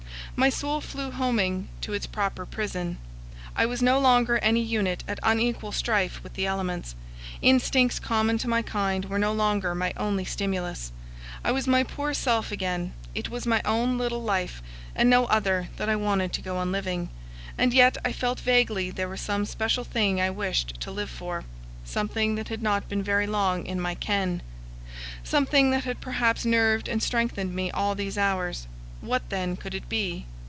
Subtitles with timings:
[0.33, 2.97] My soul flew homing to its proper prison.
[3.53, 6.95] I was no longer any unit at unequal strife with the elements;
[7.43, 10.93] instincts common to my kind were no longer my only stimulus.
[11.43, 14.63] I was my poor self again; it was my own little life,
[14.95, 17.09] and no other, that I wanted to go on living;
[17.57, 21.43] and yet I felt vaguely there was some special thing I wished to live for,
[21.83, 24.41] something that had not been very long in my ken;
[25.25, 28.65] something that had perhaps nerved and strengthened me all these hours.
[29.01, 30.25] What, then, could it be?